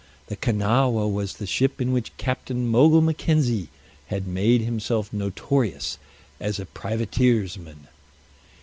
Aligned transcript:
The 0.29 0.35
Kanawha 0.35 1.07
was 1.07 1.35
the 1.35 1.45
ship 1.45 1.79
in 1.79 1.91
which 1.91 2.17
Captain 2.17 2.67
Mogul 2.67 3.01
Mackenzie 3.01 3.69
had 4.07 4.25
made 4.25 4.61
himself 4.61 5.13
notorious 5.13 5.99
as 6.39 6.59
a 6.59 6.65
privateersman. 6.65 7.87